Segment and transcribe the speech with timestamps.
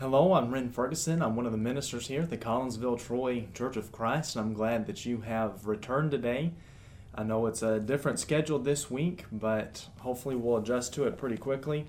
[0.00, 1.20] Hello, I'm Ren Ferguson.
[1.20, 4.54] I'm one of the ministers here at the Collinsville Troy Church of Christ, and I'm
[4.54, 6.52] glad that you have returned today.
[7.14, 11.36] I know it's a different schedule this week, but hopefully we'll adjust to it pretty
[11.36, 11.84] quickly.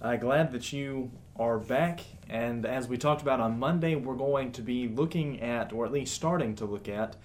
[0.00, 1.98] Uh, glad that you are back,
[2.28, 5.90] and as we talked about on Monday, we're going to be looking at, or at
[5.90, 7.16] least starting to look at,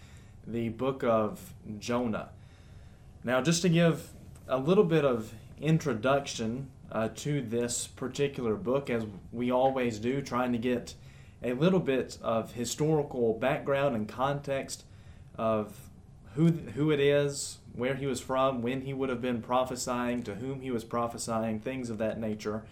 [0.48, 2.30] the book of Jonah.
[3.24, 4.10] Now, just to give
[4.48, 5.32] a little bit of
[5.62, 10.94] introduction uh, to this particular book, as we always do, trying to get
[11.41, 14.85] a little bit of historical background and context
[15.35, 15.90] of
[16.35, 20.35] who, who it is, where he was from, when he would have been prophesying, to
[20.35, 22.63] whom he was prophesying, things of that nature.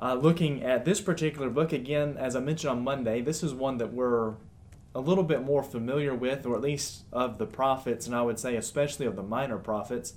[0.00, 3.78] Uh, looking at this particular book, again, as I mentioned on Monday, this is one
[3.78, 4.34] that we're
[4.94, 8.38] a little bit more familiar with, or at least of the prophets, and I would
[8.38, 10.14] say especially of the minor prophets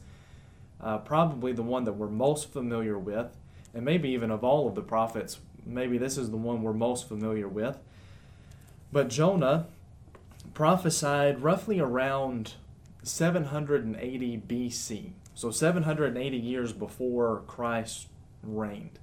[0.82, 3.36] uh, probably the one that we're most familiar with,
[3.74, 7.08] and maybe even of all of the prophets, maybe this is the one we're most
[7.08, 7.78] familiar with.
[8.92, 9.68] But Jonah
[10.54, 12.54] prophesied roughly around
[13.04, 18.08] 780 BC, so 780 years before Christ
[18.44, 19.00] reigned.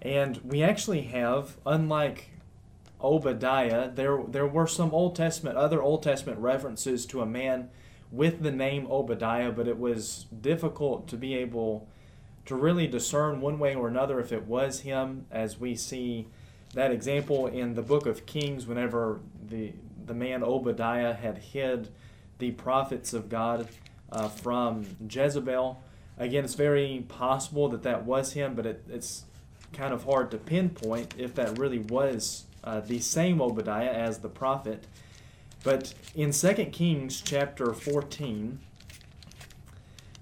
[0.00, 2.30] And we actually have, unlike
[3.00, 7.70] Obadiah, there there were some Old Testament, other Old Testament references to a man
[8.10, 11.88] with the name Obadiah, but it was difficult to be able
[12.46, 16.26] to really discern one way or another if it was him, as we see
[16.74, 19.72] that example in the book of Kings, whenever the
[20.06, 21.88] the man Obadiah had hid
[22.38, 23.68] the prophets of God
[24.10, 25.82] uh, from Jezebel.
[26.16, 29.24] Again, it's very possible that that was him, but it, it's
[29.72, 34.28] kind of hard to pinpoint if that really was uh, the same Obadiah as the
[34.28, 34.84] prophet.
[35.64, 38.60] But in 2 Kings chapter 14,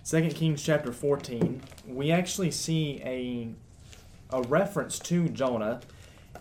[0.05, 3.48] 2 Kings chapter 14, we actually see a,
[4.31, 5.81] a reference to Jonah.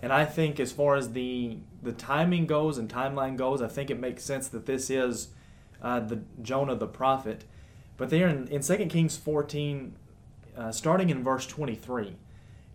[0.01, 3.89] And I think as far as the, the timing goes and timeline goes, I think
[3.89, 5.29] it makes sense that this is
[5.81, 7.43] uh, the Jonah the prophet.
[7.97, 9.95] But there in, in 2 Kings 14,
[10.57, 12.15] uh, starting in verse 23,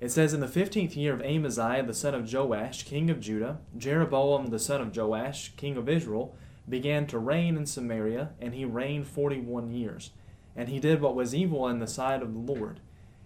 [0.00, 3.58] it says, In the fifteenth year of Amaziah the son of Joash, king of Judah,
[3.76, 6.34] Jeroboam the son of Joash, king of Israel,
[6.68, 10.10] began to reign in Samaria, and he reigned forty one years.
[10.56, 12.80] And he did what was evil in the sight of the Lord.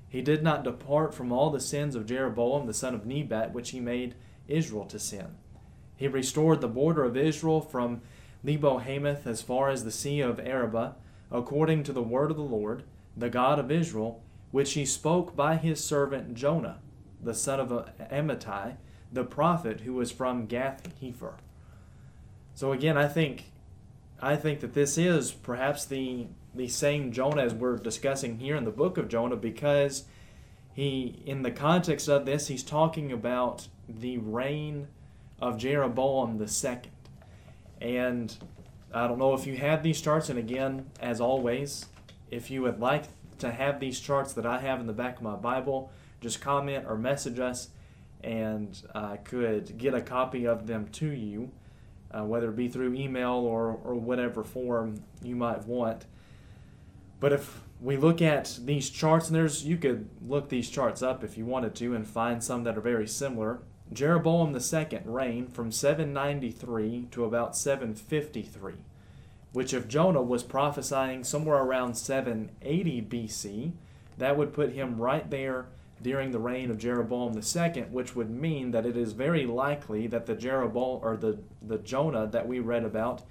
[0.09, 3.71] He did not depart from all the sins of Jeroboam the son of Nebat, which
[3.71, 4.15] he made
[4.47, 5.37] Israel to sin.
[5.97, 8.03] He restored the border of Israel from
[8.43, 10.95] Lebo Hamath as far as the sea of Arabah,
[11.31, 12.85] according to the word of the Lord,
[13.17, 14.23] the God of Israel,
[14.55, 16.79] which he spoke by his servant Jonah,
[17.21, 18.77] the son of Amittai,
[19.13, 21.39] the prophet who was from Gath Hepher.
[22.55, 23.51] So again, I think
[24.23, 28.65] I think that this is perhaps the the same Jonah as we're discussing here in
[28.65, 30.05] the book of Jonah because
[30.73, 34.87] he in the context of this he's talking about the reign
[35.41, 36.93] of Jeroboam the second.
[37.81, 38.33] And
[38.93, 41.87] I don't know if you have these charts and again as always
[42.31, 43.07] if you would like
[43.39, 45.91] to have these charts that I have in the back of my Bible,
[46.21, 47.69] just comment or message us,
[48.23, 51.51] and I could get a copy of them to you,
[52.11, 56.07] uh, whether it be through email or, or whatever form you might want.
[57.21, 61.23] But if we look at these charts, and there's you could look these charts up
[61.23, 63.61] if you wanted to and find some that are very similar.
[63.93, 68.75] Jeroboam II reigned from 793 to about 753
[69.55, 73.73] which if Jonah was prophesying somewhere around 780 BC,
[74.19, 75.67] that would put him right there
[76.03, 80.27] during the reign of Jeroboam II, which would mean that it is very likely that
[80.27, 83.23] the Jeroboam or the, the Jonah that we read about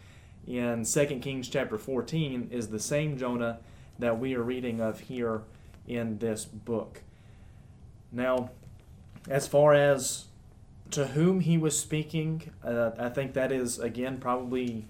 [0.47, 3.59] in 2 Kings chapter 14 is the same Jonah
[3.99, 5.41] that we are reading of here
[5.87, 7.01] in this book.
[8.13, 8.49] Now,
[9.29, 10.27] as far as
[10.91, 14.85] to whom he was speaking, uh, I think that is again probably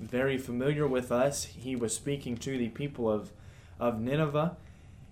[0.00, 1.44] very familiar with us.
[1.44, 3.32] He was speaking to the people of,
[3.78, 4.56] of Nineveh.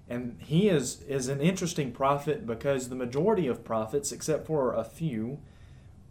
[0.09, 4.85] And he is, is an interesting prophet because the majority of prophets, except for a
[4.85, 5.38] few,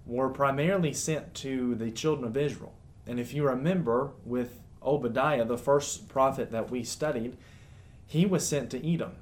[0.06, 2.74] were primarily sent to the children of Israel.
[3.08, 7.38] And if you remember with Obadiah, the first prophet that we studied,
[8.06, 9.14] he was sent to Edom.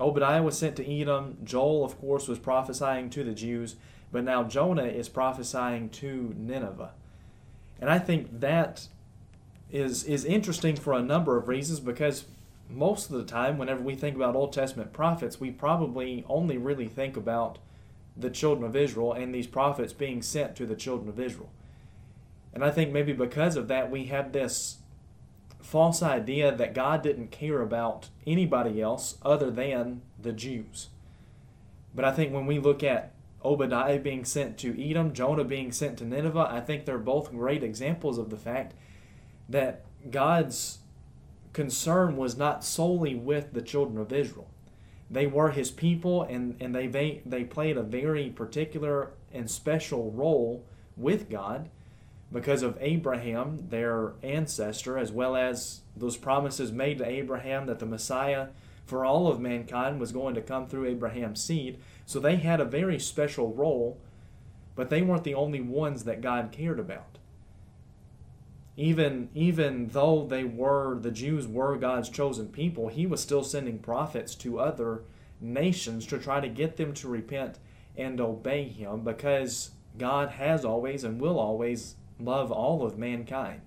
[0.00, 1.36] Obadiah was sent to Edom.
[1.44, 3.76] Joel, of course, was prophesying to the Jews.
[4.10, 6.92] But now Jonah is prophesying to Nineveh.
[7.82, 8.86] And I think that
[9.68, 12.26] is is interesting for a number of reasons because
[12.70, 16.86] most of the time whenever we think about Old Testament prophets, we probably only really
[16.86, 17.58] think about
[18.16, 21.50] the children of Israel and these prophets being sent to the children of Israel.
[22.54, 24.76] And I think maybe because of that we have this
[25.60, 30.90] false idea that God didn't care about anybody else other than the Jews.
[31.92, 33.12] But I think when we look at
[33.44, 37.62] Obadiah being sent to Edom, Jonah being sent to Nineveh, I think they're both great
[37.62, 38.74] examples of the fact
[39.48, 40.78] that God's
[41.52, 44.48] concern was not solely with the children of Israel.
[45.10, 50.10] They were his people and, and they, they, they played a very particular and special
[50.10, 50.64] role
[50.96, 51.68] with God
[52.32, 57.86] because of Abraham, their ancestor, as well as those promises made to Abraham that the
[57.86, 58.48] Messiah
[58.84, 61.78] for all of mankind was going to come through Abraham's seed.
[62.06, 63.98] So they had a very special role,
[64.74, 67.18] but they weren't the only ones that God cared about.
[68.76, 73.78] Even, even though they were, the Jews were God's chosen people, he was still sending
[73.78, 75.02] prophets to other
[75.40, 77.58] nations to try to get them to repent
[77.96, 83.60] and obey him because God has always and will always love all of mankind.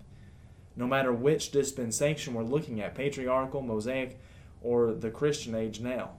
[0.76, 4.20] No matter which dispensation we're looking at, patriarchal, Mosaic,
[4.66, 6.10] or the Christian age now.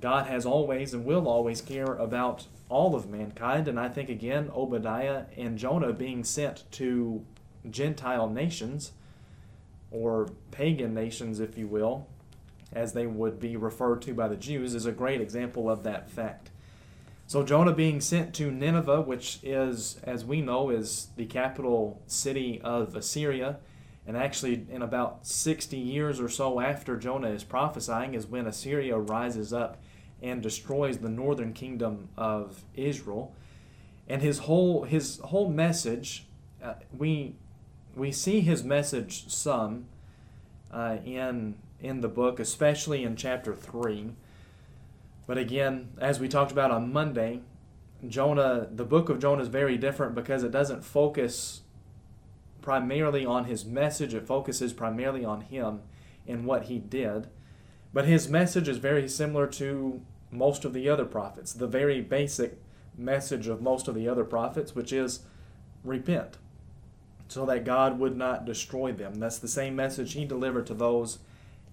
[0.00, 4.50] God has always and will always care about all of mankind, and I think again,
[4.54, 7.24] Obadiah and Jonah being sent to
[7.68, 8.92] Gentile nations,
[9.90, 12.06] or pagan nations, if you will,
[12.72, 16.10] as they would be referred to by the Jews, is a great example of that
[16.10, 16.50] fact.
[17.26, 22.60] So Jonah being sent to Nineveh, which is, as we know, is the capital city
[22.62, 23.56] of Assyria,
[24.08, 28.96] and actually in about 60 years or so after Jonah is prophesying is when Assyria
[28.96, 29.82] rises up
[30.22, 33.34] and destroys the northern kingdom of Israel.
[34.08, 36.26] And his whole his whole message,
[36.62, 37.36] uh, we
[37.94, 39.84] we see his message some
[40.72, 44.12] uh, in in the book, especially in chapter three.
[45.26, 47.42] But again, as we talked about on Monday,
[48.08, 51.60] Jonah, the book of Jonah is very different because it doesn't focus
[52.60, 55.82] primarily on his message, it focuses primarily on him
[56.26, 57.28] and what he did.
[57.92, 62.58] But his message is very similar to most of the other prophets, the very basic
[62.96, 65.20] message of most of the other prophets, which is
[65.84, 66.36] repent,
[67.28, 69.14] so that God would not destroy them.
[69.14, 71.18] That's the same message he delivered to those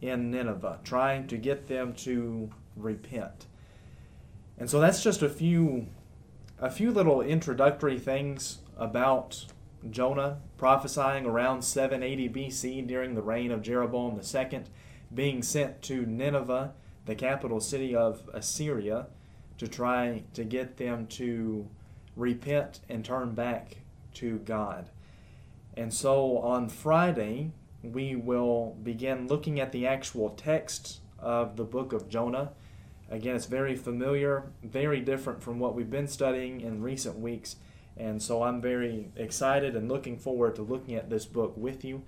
[0.02, 3.48] in Nineveh, trying to get them to repent.
[4.58, 5.88] And so that's just a few
[6.58, 9.46] a few little introductory things about
[9.90, 14.64] Jonah prophesying around 780 BC during the reign of Jeroboam II,
[15.14, 16.74] being sent to Nineveh,
[17.06, 19.08] the capital city of Assyria,
[19.58, 21.68] to try to get them to
[22.16, 23.78] repent and turn back
[24.16, 24.90] to God.
[25.78, 27.52] And so on Friday,
[27.84, 32.52] we will begin looking at the actual text of the book of Jonah.
[33.10, 37.58] Again, it's very familiar, very different from what we've been studying in recent weeks.
[37.97, 42.03] And so I'm very excited and looking forward to looking at this book with you.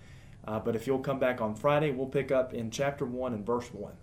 [0.45, 3.45] Uh, but if you'll come back on Friday, we'll pick up in chapter 1 and
[3.45, 3.93] verse 1.